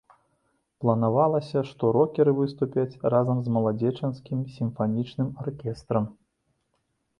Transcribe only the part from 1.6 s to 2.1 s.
што